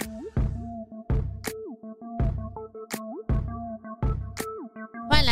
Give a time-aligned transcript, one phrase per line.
[0.00, 0.41] Ooh.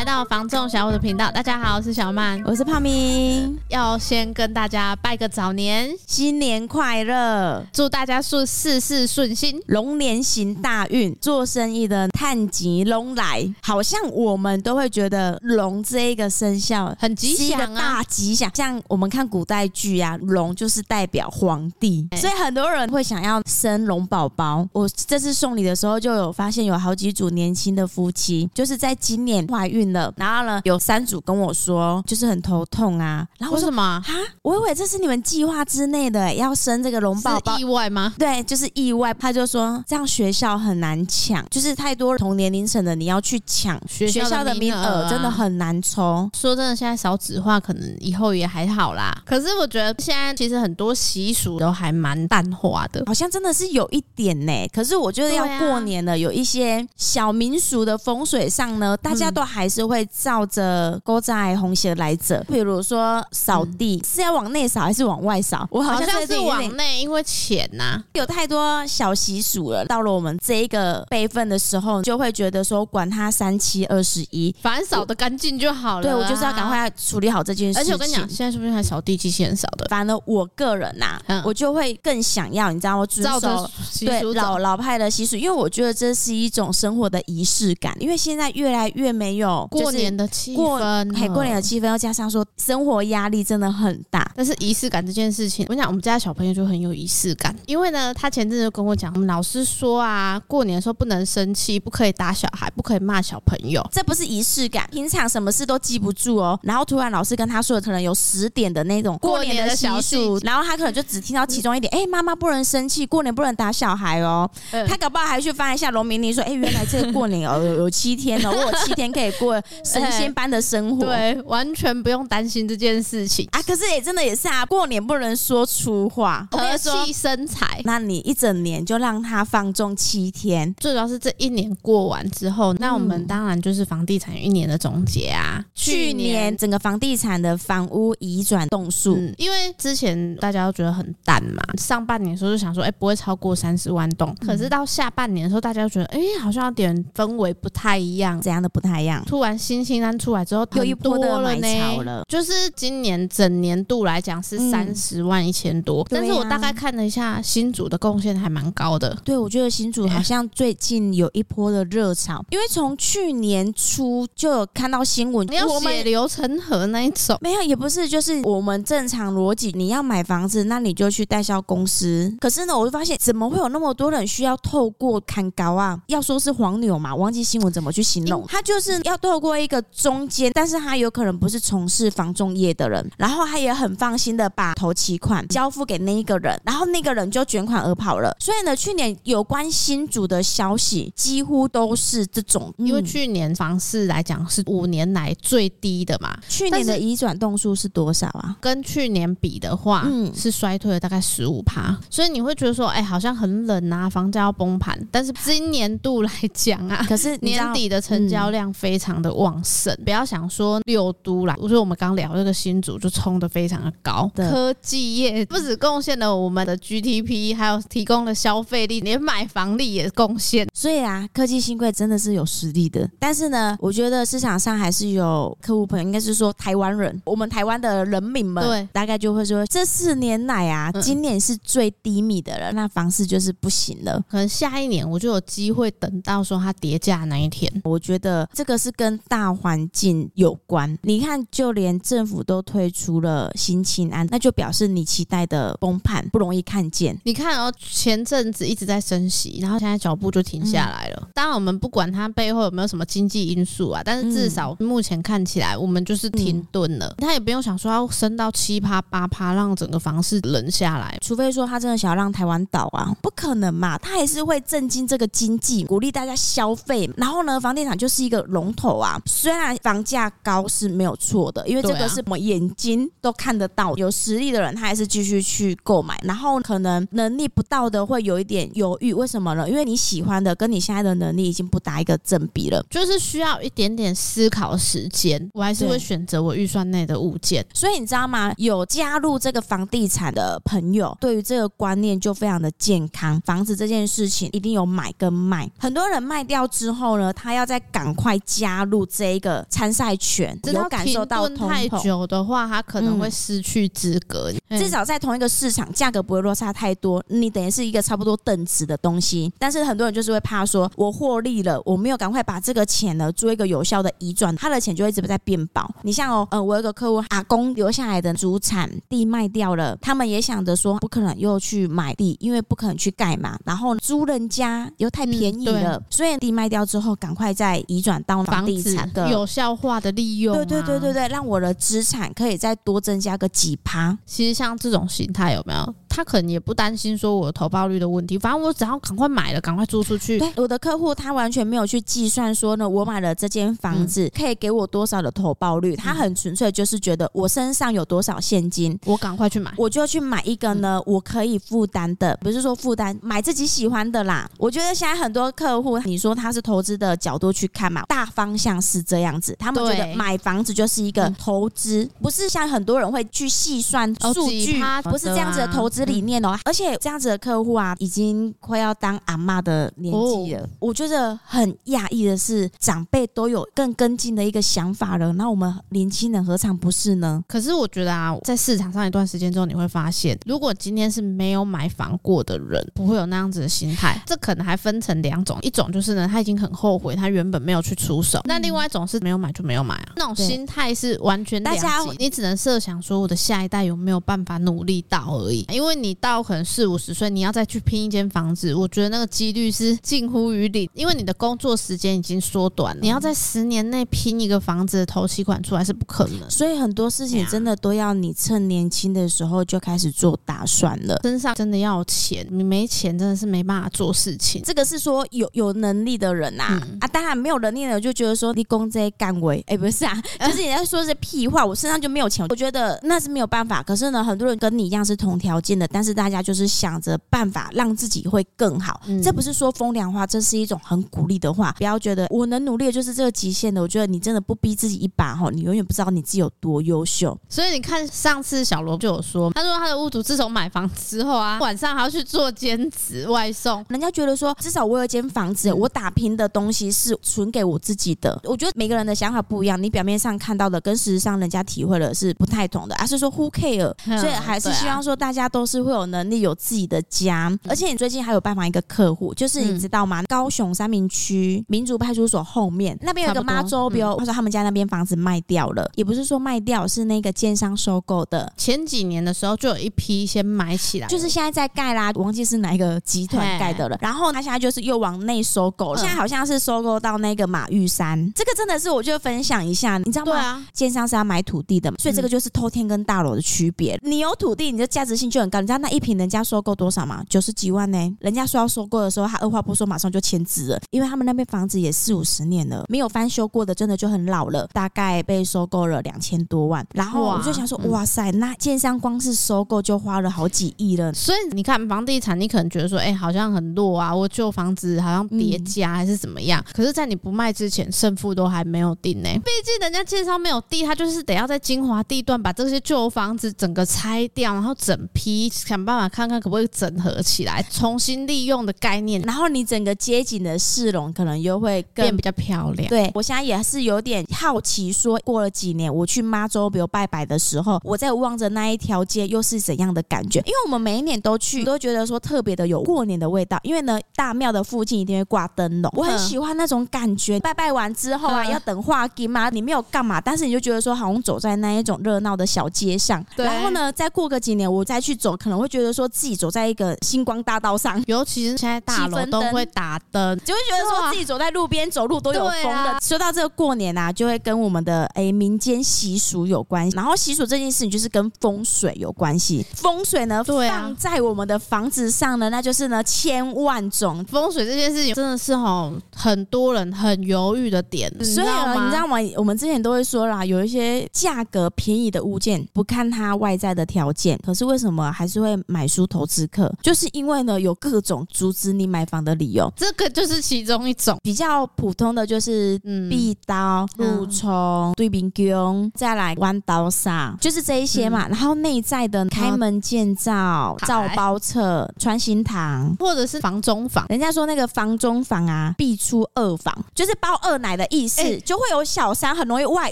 [0.01, 18.51] 来到房仲小五的频道，大家好，我是小曼，我是胖咪，要先跟大家拜个早年，新年快乐，祝大家顺事事顺心，龙年行大运，做生意的探吉龙来，好像我们都会觉得龙这一个生肖很吉祥啊，大吉祥。
[18.55, 24.67] 像我们看古代剧啊，龙就是代表皇帝，所以很多人会想要生龙宝宝。
[24.73, 29.90] 我这次送礼的时候就有发现，有好几组年轻的夫妻，就是在今年怀孕。
[30.17, 33.27] 然后呢，有三组跟我说，就是很头痛啊。
[33.39, 34.05] 然后为什么啊？
[34.43, 38.15] 我以为这是你们计划之内的，要生这个龙宝宝，意外吗？
[38.19, 39.13] 对，就是意外。
[39.15, 46.31] 他就说这样学校很难抢，就是太多同年龄层的你要去抢学校的名额，啊，真的很难抽。
[46.35, 49.13] 说真的，现在少子化，可能以后也还好啦。
[49.27, 54.53] 可是我觉得现在其实很多习俗都还蛮淡化的，好像真的是有一点呢。
[54.73, 59.80] 可是我觉得要过年了，有一些小民俗的风水上呢，大家都还是。
[59.81, 65.67] 就会照着勾在红鞋来者，比如说扫地、嗯、是要往内扫还是往外扫？
[65.71, 69.87] 我好像，是往内，因为浅呐、啊，有太多小习俗了。
[69.87, 76.03] 到了我们这一个辈分的时候，就会觉得说，管他三七二十一，反正扫的干净就好了。
[76.03, 77.81] 对，我就是要赶快处理好这件事情。
[77.81, 79.87] 而且我跟你讲，现在是不是还扫地机器人扫的？
[79.89, 83.71] 反正我个人呐、啊嗯，我就会更想要，你知道我遵守
[84.01, 87.97] 对老老派的习俗，因为我觉得这是一种生活的仪式感。
[87.99, 89.67] 因为现在越来越没有。
[89.71, 94.29] 过年的气氛，过过年的气氛，又加上说生活压力真的很大。
[94.35, 97.55] 但是仪式感这件事情，我跟你讲，我们家小朋友就很有仪式感。
[97.67, 103.87] 因为呢，他前阵子就跟我讲，我们老师说啊，过年的时候不能生气，不可以打小孩，不可以骂小朋友。
[103.93, 106.59] 这不是仪式感，平常什么事都记不住哦。
[106.65, 111.93] 然后突然老师跟他说的，可能有十点的那种过年的习俗，然后他可能就只听到其中一点。
[111.95, 114.51] 哎，妈妈不能生气，过年不能打小孩哦。
[114.89, 119.60] 他搞不好还去翻一下农民历，说，哎，原来这个过年哦有有七天哦，我有七天可以过。
[119.85, 123.63] 神仙般的生活，对，完全不用担心这件事情啊！
[123.63, 127.81] 可是也真的也是啊，过年不能说粗话，和气生财。
[127.85, 135.65] 那你一整年就让他放纵七天，最主要是这一年过完之后，那我们当然就是房地产一年的总结啊。
[135.75, 144.35] 去年整个房地产的房屋移转栋数，嗯，因为之前大家都觉得很淡嘛，上半年的时候就想说，哎，不会超过三十万栋。
[144.41, 149.23] 可是到下半年的时候，大家就觉得，哎，好像有点氛围不太一样，怎样的不太一样？
[149.27, 159.17] 突然新清单出来之后，又一波的买潮了，就是今年整年度来讲是三十万一千多，但是我大概看了一下，新竹的贡献还蛮高的。
[159.25, 172.33] 对，我觉得新竹好像最近有一波的热潮，因为从去年初就有看到新闻，你要血流成河那一种，没有，也不是，就是我们正常逻辑，你要买房子，那你就去代销公司。
[172.41, 175.99] 可是呢，我就发现怎么会有那么多人需要透过看高啊？
[176.07, 188.37] 要说是黄牛嘛，忘记新闻怎么去形容，他就是要透过一个中间，但是他有可能不是从事房仲业的人，然后他也很放心的把头期款交付给那一个人，然后那个人就卷款而跑了。
[188.39, 196.37] 所以呢，去年有关新主的消息几乎都是这种，因为去年房市来讲是五年来最低的嘛。
[196.49, 198.57] 去年的移转栋数是多少啊？
[198.61, 201.97] 跟去年比的话，嗯，是衰退了大概十五趴。
[202.11, 204.99] 所以你会觉得说，哎，好像很冷啊，房价要崩盘。
[205.11, 209.97] 但是今年度来讲啊，可是年底的成交量非常的旺盛。
[210.05, 220.67] 不要想说六都啦，我说我们刚聊这个新竹就冲的非常的高，科技业不止贡献了我们的 GDP，还有提供了消费力，连买房力也贡献。
[220.75, 223.09] 所以啊，科技新贵真的是有实力的。
[223.19, 234.23] 但是呢，我觉得市场上还是有客户朋友，应该是说台湾人，我们台湾的人民们，对，大概就会说这四年来啊，今年是最低迷的了，那房市就是不行了。
[234.31, 237.71] 可能下一年我就有机会等到说它跌价那一天。
[237.85, 240.31] 我觉得这个是跟大环境。
[240.35, 247.19] 有关，你看，就连政府都推出了新青安，那就表示你期待的崩盘不容易看见。
[247.25, 251.19] 你看哦，前阵子一直在升息，然后现在脚步就停下来了。
[251.23, 257.15] 嗯、当然，我们不管它背后有没有什么经济因素啊，但是至少目前看起来，我们就是停顿了。
[257.19, 263.99] 他、嗯、也不用想说要升到七趴八趴，让整个房市冷下来，除非说他真的想要让台湾倒啊，不可能嘛？
[263.99, 267.11] 他还是会震惊这个经济，鼓励大家消费。
[267.17, 269.10] 然后呢，房地产就是一个龙头啊。
[269.11, 279.69] 啊，虽然房价高是没有错的，因为这个是我们眼睛都看得到，有实力的人他还是继续去购买，然后可能能力不到的会有一点犹豫，为什么呢？
[279.69, 287.67] 因为你喜欢的跟你现在的能力已经不打一个正比了，就是需要一点点思考时间，我还是会选择我预算内的物件。
[287.75, 288.53] 所以你知道吗？
[288.59, 293.41] 有加入这个房地产的朋友，对于这个观念就非常的健康。
[293.45, 304.53] 房子这件事情一定有买跟卖，很多人卖掉之后呢，他要再赶快加入这一个参赛权，有感受到通膨太久的话，他可能会失去资格。
[304.69, 309.53] 嗯、至少在同一个市场，价格不会落差太多，你等于是一个差不多等值的东西。
[309.59, 315.89] 但是很多人就是会怕说，我获利了，我没有赶快把这个钱呢做一个有效的移转，他的钱就会一直在变薄。
[316.03, 323.59] 你像哦，呃，我有个客户，阿公留下来的主产地卖掉了，他们也想着说，不可能又去买地，因为不可能去盖嘛。
[323.65, 330.65] 然后租人家又太便宜了，嗯、所以地卖掉之后，赶快再移转到房地产的有效化的利用、啊。
[330.65, 334.17] 对对对对对，让我的资产可以再多增加个几趴。
[334.27, 335.95] 其实像这种形态有没有？
[336.11, 340.39] 他可能也不担心说我的投报率的问题，反正我只要赶快买了，赶快租出去。
[340.41, 354.51] 对，我的客户他完全没有去计算说呢，我买了这间房子可以给我多少的投报率，嗯、他很纯粹就是觉得我身上有多少现金，我赶快去买，我就去买一个呢，我可以负担的，不是说负担买自己喜欢的啦。
[354.59, 366.00] 我觉得现在很多客户，你说他是投资的角度去看嘛，大方向是这样子，他们觉得买房子就是一个投资，不是像很多人会去细算数据，不是这样子的投资。
[366.05, 370.69] 理念哦，而且这样子的客户啊，已经快要当阿妈的年纪了。
[370.79, 375.33] 我觉得很讶异的是，长辈都有更跟进的一个想法了。
[375.35, 377.43] 那我们年轻人何尝不是呢？
[377.47, 384.21] 可是我觉得啊，在市场上一段时间之后，你会发现，如果今天是没有买房过的人，不会有那样子的心态。
[384.27, 392.01] 这可能还分成两种，一种就是呢，他已经很后悔，他原本没有去出手；那另外一种是没有买就没有买啊，那种心态是完全大家。
[392.19, 395.90] 你只能设想说，我的下一代有没有办法努力到而已，因为。
[395.91, 403.01] 因为你到可能四五十岁，你要再去拼一间房子，我觉得那个几率是近乎于零，因为你的工作时间已经缩短了。
[403.03, 411.19] 你要在十年内拼一个房子的头期款出来是不可能，所以很多事情真的都要你趁年轻的时候就开始做打算了。
[411.25, 414.63] 身上真的要有钱，你没钱真的是没办法做事情。
[414.63, 423.83] 这个是说有有能力的人呐啊，嗯、啊，当然没有能力的人就觉得说你公这些干为，哎，不是啊， 就是你在说这些屁话，我身上就没有钱，我觉得那是没有办法。
[423.83, 425.80] 可是呢，很多人跟你一样是同条件。
[425.89, 431.75] 但是大家就是想着办法让自己会更好，嗯、这不是说风凉话，这是一种很鼓励的话。
[431.79, 437.39] 不要觉得我能努力的就是这个极限的，我觉得你真的不逼自己一把哈，你永远不知道你自己有多优秀。
[437.49, 443.85] 所以你看，上次小罗就有说，他说他的屋主自从买房之后啊，晚上还要去做兼职外送。
[443.89, 448.39] 人家觉得说，至少我有一间房子，我打拼的东西是存给我自己的。
[448.45, 453.95] 我觉得每个人的想法不一样，你表面上看到的跟事实上人家体会的是不太同的，而是说 who care？
[454.21, 455.70] 所以还是希望说大家都。
[455.71, 460.23] 是会有能力有自己的家，而且你最近还有拜访一个客户，就是你知道吗？
[460.25, 468.53] 高雄三明区民族派出所后面那边有个妈祖庙，他说他们家那边房子卖掉了，也不是说卖掉，是那个建商收购的。
[468.57, 473.97] 前几年的时候就有一批先买起来，就是现在在盖啦，我忘记是哪一个集团盖的了。
[474.01, 478.33] 然后他现在就是又往内收购了，现在好像是收购到那个马玉山。
[478.35, 480.33] 这个真的是我就分享一下，你知道吗？
[480.33, 483.97] 对啊，建商是要买土地的，所以这个就是偷天跟大楼的区别。
[484.03, 485.60] 你有土地，你的价值性就很高。
[485.61, 487.25] 你知道那一瓶人家收购多少嘛？
[487.29, 488.17] 九十几万呢。
[488.21, 494.67] 人家说要收购的时候，他二话不说马上就签字了，因为他们那边房子也四五十年了，没有翻修过的，真的就很老了。
[494.73, 496.87] 大概被收购了两千多万。
[496.95, 501.13] 然后我就想说，哇，哇塞，那建商光是收购就花了好几亿了。
[501.13, 506.63] 所以你看房地产，你可能觉得说，哎、欸，好像很弱啊，我旧房子好像叠加还是怎么样？
[506.67, 509.29] 嗯、可是，在你不卖之前，胜负都还没有定呢。
[509.45, 522.89] 毕竟人家建商没有地，他就是得要在精华地段把这些旧房子整个拆掉，然后整批想办法看看可不可以整合起来，重新利用的概念，然后你整个街景的市容可能又会更变比较漂亮。
[522.89, 530.39] 对，我现在也是有点好奇，说过了几年，我去妈祖庙拜拜的时候，我在望着那一条街又是怎样的感觉？
[530.41, 533.59] 因为我们每一年都去，都觉得说特别的有过年的味道。
[533.65, 537.41] 因为呢，大庙的附近一定会挂灯笼，我很喜欢那种感觉。
[537.41, 543.25] 拜拜完之后啊，要等画金嘛，你没有干嘛，但是你就觉得说好像走在那一种热闹的小街上。
[543.35, 545.37] 对然后呢，再过个几年，我再去走。
[545.43, 552.71] 可能会觉得说自己走在一个星光大道上， 尤其是现在大楼都会打灯，就会觉得说自己走在路边走路都有风的。
[552.71, 556.95] 啊、说到这个过年啊，就会跟我们的诶民间习俗有关系。
[556.95, 559.65] 然后习俗这件事情就是跟风水有关系。
[559.75, 564.23] 风水呢，放在我们的房子上呢，那就是呢千万种。
[564.27, 569.17] 风水这件事情真的是哈很多人很犹豫的点，所以呢，你知道吗？
[569.37, 576.71] 我们之前都会说啦，有一些价格便宜的物件，不看它外在的条件，可是为什么还是会买书投资客？
[576.83, 579.73] 就是因为呢，有各种阻止你买房的理由。
[579.77, 588.27] 这个就是其中一种比较普通的，就是壁刀、路冲、对面宫，再来弯刀煞，就是这一些嘛。
[588.27, 594.05] 嗯、然后内在的开门见灶、造包册、穿心堂，或者是房中房。
[594.09, 599.91] 人家说那个房中房啊，必出二房，就是包二奶的意思，欸、就会有小三很容易外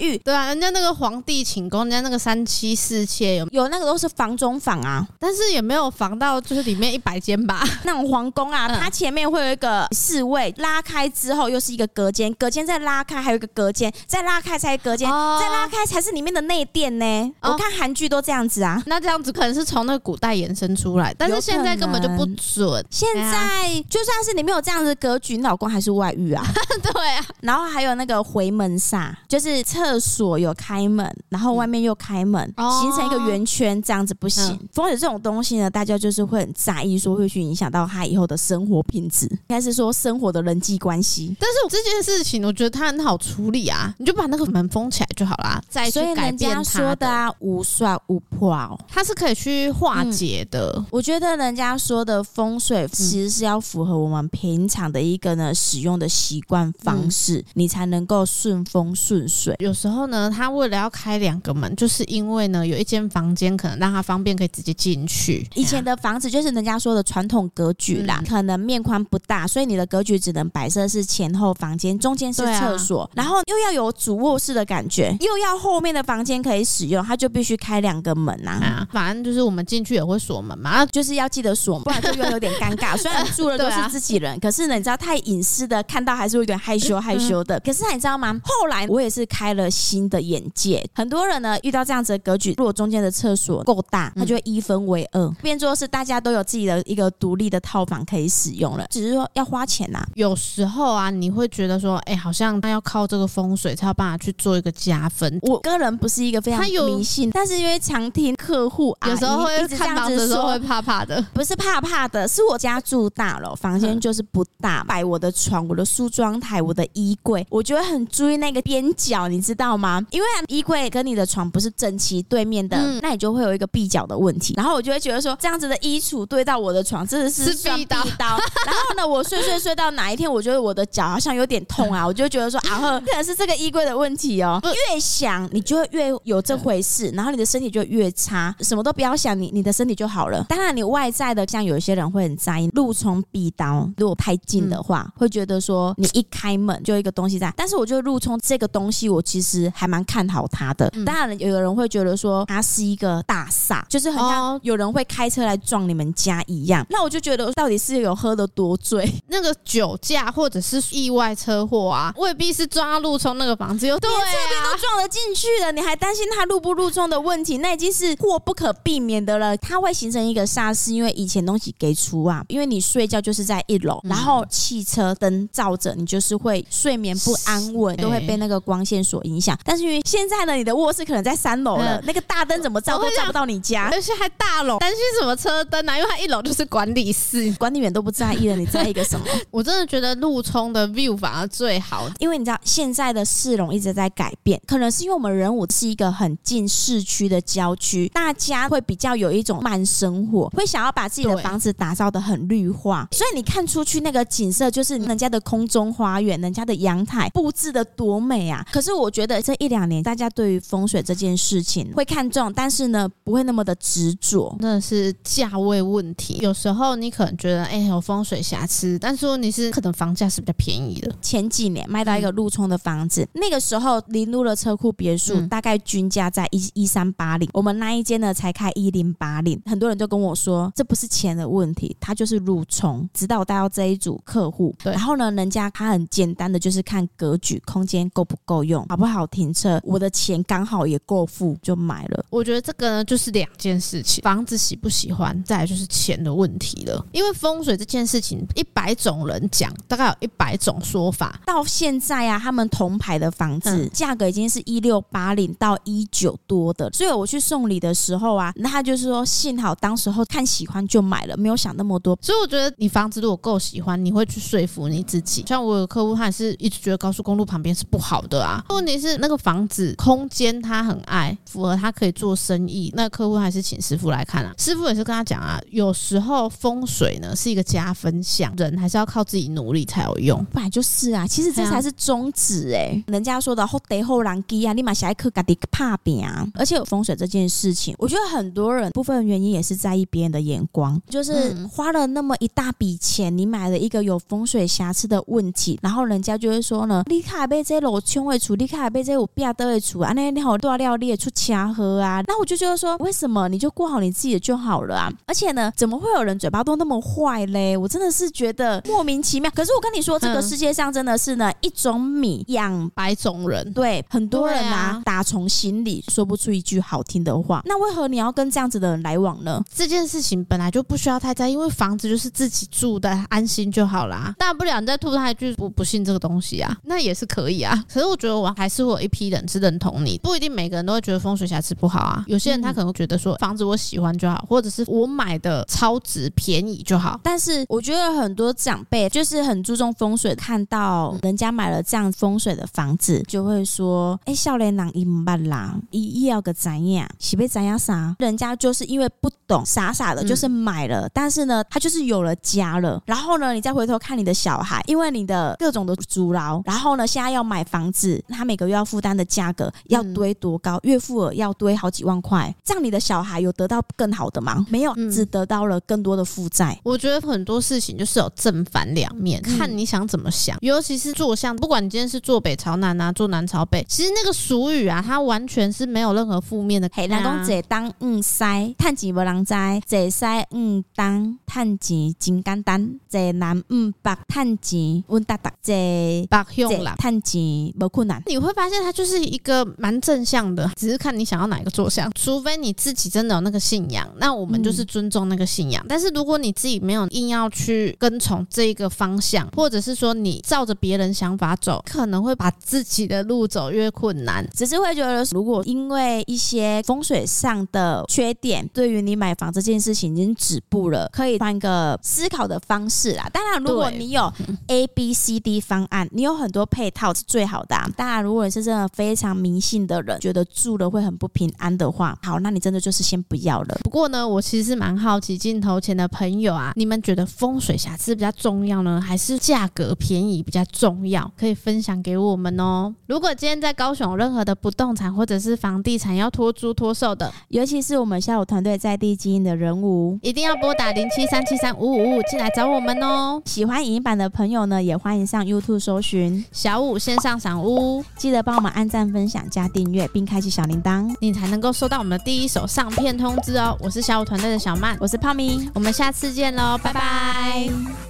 [0.00, 0.18] 遇。
[0.18, 7.62] 对啊，人家那个皇帝寝宫，人家那个三妻四妾有有那个都是房中房啊，但是也没有防到就是里面一百间吧。
[7.84, 17.34] 那种皇宫啊，它前面会有一个侍卫，拉开之后又是一个隔间，隔间再拉开还有一个隔间，再拉开才隔间，哦、再拉开才是里面的内殿呢。
[17.40, 18.82] 哦、我看韩剧都这样子啊。
[18.86, 22.84] 那这样子可能是从那个古代延伸出来，但是现在根本就不准。
[22.90, 26.44] 现在就算是你没有这样子的格局，你老公还是外遇啊。
[26.80, 34.44] 对啊，然后还有那个回门煞，就是厕所有开门，然后外面又开门，嗯、形成一个圆圈，这样子不行。
[34.52, 41.34] 嗯、风水这种东西呢，大家就是会很在意，说会去影响到他以后的生活品质，应该是说生活的人际关系。
[41.38, 45.62] 但是这件事情，我觉得它很好处理啊，你就把那个门封起来就好啦。
[45.68, 46.36] 再去改变它。
[46.36, 50.72] 所以人家说的啊，无算无破哦，它是可以去化解的。
[50.76, 59.54] 嗯、我觉得人家说的风水其实是要符合我们平常的一个呢使用的习惯方式，嗯、你才能够顺风顺水。
[59.58, 65.46] 有时候呢，他为了要开两个门，就是因为呢有一间房间可能让他方便可以直接进去。
[65.54, 78.66] 以前的房子就是人家说的传统格局啦，嗯、可能面宽不大，所以你的格局只能摆设是前后房间，中间是厕所，啊、然后又要有主卧室的感觉，又要后面的房间可以使用，它就必须开两个门呐、啊。
[78.68, 82.96] 啊，反正就是我们进去也会锁门嘛，就是要记得锁，不然就又有点尴尬。
[82.98, 87.58] 虽然住的都是自己人，啊、可是呢，你知道太隐私的看到还是会有点害羞害羞的。
[87.60, 88.38] 可是你知道吗？
[88.44, 98.86] 后来我也是开了新的眼界，很多人呢遇到这样子的格局，如果中间的厕所够大，他就会一分为二，变作是大家都有自己的一个独立的套房可以使用了。
[98.90, 105.38] 只是说要花钱呐、啊，有时候啊，你会觉得说，哎、欸，好像他要靠这个风水才有办法去做一个加分。
[105.42, 120.04] 我个人不是一个非常迷信，但是因为常听客户有时候会看房子的时候会怕怕的，不是怕怕的，是我家住大楼，房间就是不大，摆我的床、我的梳妆台、我的衣柜，我就会很注意那个边角，你知道吗？
[120.10, 124.54] 因为衣柜跟你的床不是整齐对面的，嗯、那你就会有一个壁角的问题。
[124.56, 127.96] 然后我就会觉得说，这样子的衣橱对到我的床，真的是必刀。
[128.64, 134.60] 然后呢，我睡睡睡到哪一天，我觉得我的脚好像有点痛啊，我就觉得说啊呵， 可能是这个衣柜的问题哦。
[134.92, 138.54] 越想你就会越有这回事，然后你的身体就越差。
[138.60, 140.44] 什么都不要想，你你的身体就好了。
[140.48, 147.52] 当然，你外在的，像有一些人会很在意路冲必刀，如果太近的话，会觉得说你一开门就一个东西在。
[147.56, 150.88] 但是我觉得路冲这个东西，我其实还蛮看好它的。
[151.04, 156.86] 当然，有的人会觉得说它是一个大煞，就是很像有人会开车来撞你们家一样。
[156.90, 159.10] 那我就觉得，到底是有喝的多醉？
[159.28, 167.58] 那个酒驾或者是意外车祸啊，未必是抓路冲那个房子，又对这边都撞得进去了，你还担心他路不路冲的问题？
[167.58, 169.56] 那已经是祸不可避免的了。
[169.56, 179.58] 它会形成一个煞，是因为以前东西给出啊，因为你睡觉就是在一楼，然后汽车灯照着，你就是会睡眠不安稳，都会被那个光线所影响。
[179.64, 185.96] 但是因为现在呢，你的卧室可能在三楼了，那个大灯怎么照都照不到你家，而且还大楼，担心什么车灯啊？
[185.96, 189.26] 因为它一楼就是管理室，管理员都不在意了，你在意个什么？
[189.50, 208.64] 我真的觉得路冲的 view 反而最好，因为你知道现在的市容一直在改变，可能是因为我们仁武是一个很近市区的郊区，大家会比较有一种慢生活，会想要把自己的房子打造的很绿化，所以你看出去那个景色就是人家的空中花园，人家的阳台布置的多美啊！
[208.72, 216.38] 可是我觉得这一两年大家对于风水这件事情会看重，但是呢不会那么的执着，真的是价位问题。
[216.40, 221.12] 有时候你可能觉得哎有风水瑕疵，但是说你是可能房价是比较便宜的。
[221.20, 233.08] 前几年卖到一个路冲的房子，那个时候临路的车库别墅大概均价在一一三八零，我们那一间呢才开一零八零，很多人都跟我说这不是钱的问题，它就是路冲。
[233.12, 242.24] 直到我带到这一组客户，对，然后呢，人家他很简单的就是看格局、空间够不够用，好不好停车，我的钱刚好也够付，就买了。
[242.30, 247.04] 我觉得这个呢就是两件事情，房房子喜不喜欢，再来就是钱的问题了。
[247.10, 251.40] 因为风水这件事情，一百种人讲，大概有一百种说法。
[251.44, 256.88] 到现在啊，他们同牌的房子价格已经是一六八零到一九多的。
[256.92, 262.16] 所以我去送礼的时候啊，那他就是说，幸好当时候看喜欢就买了，没有想那么多。
[262.22, 265.42] 所以我觉得你房子如果够喜欢，你会去说服你自己。
[265.48, 268.64] 像我有客户，他也是一直觉得高速公路旁边是不好的啊。
[268.68, 274.52] 问题是那个房子空间他很爱，符合他可以做生意，那客户还是请师傅来看啊。
[274.58, 280.44] 师傅也是跟他讲啊，有时候风水呢是一个加分项，人还是要靠自己努力才有用。
[280.52, 283.04] 本来就是啊，其实这才是宗旨哎、欸。
[283.06, 286.46] 人家说的后得后人基啊，立马下一刻嘎迪怕扁啊。
[286.54, 302.22] 而且有风水这件事情，我觉得很多人部分原因也是在意别人的眼光，就是花了那么一大笔钱，你买了一个有风水瑕疵的问题，然后人家就会说呢，你卡被这楼穷会处，你卡被这有必要都会处啊，那你好多料列出掐喝啊。
[302.26, 305.12] 那我就觉得说，为什么你就过好你自己的就好了啊？
[305.26, 307.76] 而且呢，怎么会有人嘴巴都那么坏嘞？
[307.76, 309.50] 我真的是觉得莫名其妙。
[309.54, 317.62] 可是我跟你说，这个世界上真的是呢，一种米养百种人，对很多人啊，打从心里说不出一句好听的话。
[317.64, 319.62] 那为何你要跟这样子的人来往呢？
[319.74, 324.34] 这件事情本来就不需要太在意，因为房子就是自己住的，安心就好啦。
[324.38, 327.84] 大不了你再吐他一句不不信这个东西啊，那也是可以啊。
[327.92, 332.24] 可是我觉得我还是会有一批人是认同你，不一定每个人都会觉得风水瑕疵不好啊。
[332.26, 337.18] 有些人他可能会觉得说房子我喜喜欢就好，或者是我买的超值便宜就好。
[337.20, 347.08] 但是我觉得很多长辈就是很注重风水，看到人家买了这样风水的房子，就会说：“哎、欸，少年郎一半郎，一要个怎样？
[347.18, 351.08] 喜被怎样啥？”人家就是因为不懂，傻傻的，就是买了。
[351.12, 353.02] 但是呢，他就是有了家了。
[353.04, 360.78] 然后呢，你再回头看你的小孩，因为你的各种的阻挠，然后呢，现在要买房子，他每个月要负担的价格要堆多高？
[360.84, 364.64] 月付额要堆好几万块，这样你的小孩有得到更好的吗？
[364.68, 366.78] 没有，只得到了更多的负债。
[366.82, 370.56] 我觉得很多事情就是有正反两面，看你想怎么想。
[370.60, 376.88] 尤其是坐向，不管你今天是坐北朝南啊，坐南朝北，其实那个俗语啊，它完全是没有任何负面的。
[376.92, 379.54] 嘿，南公姐当嗯塞，趁钱无人知；
[379.86, 387.40] 坐西嗯当，趁钱真简单；姐南嗯北，趁钱稳哒哒；姐北向南，趁钱
[387.80, 388.22] 无困难。
[388.26, 392.10] 你会发现它就是一个蛮正向的，只是看你想要哪一个坐向。
[392.14, 395.80] 除非你自己真的有那个信仰，那我们就是尊重那个信仰。
[395.84, 404.44] 嗯、但是如果你自己没有硬要去跟从这一个方向，或者是说你照着别人想法走，可能会把自己的路走越困难。
[404.52, 413.30] 只是会觉得，如果因为一些风水上的缺点，对于你买房这件事情已经止步了，可以换一个思考的方式啦。
[413.32, 414.32] 当然，如果你有
[414.66, 417.88] A、B、C、D 方案，你有很多配套是最好的啊。
[417.96, 423.67] 当然，如果你是真的非常迷信的人，觉得住了会很不平安的话，好，那你真的就是先不要了。
[423.82, 431.30] 不过呢，我其实是蛮好奇镜头前的朋友啊，你们觉得风水瑕疵比较重要呢，还是价格便宜比较重要？
[431.36, 432.94] 可以分享给我们哦。
[433.06, 443.40] 如果今天在高雄有任何的不动产或者是房地产要托租托售的，尤其是我们下午团队在地经营的人物，一定要拨打零七三七三五五五进来找我们哦。
[443.44, 458.07] 喜欢影音版的朋友呢，也欢迎上 YouTube 搜寻小五线上赏屋，记得帮我们按赞、分享、加订阅，并开启小铃铛，你才能够收到我们的第一手上片通知我是小舞团队的小曼，我是泡咪，我们下次见喽，拜拜。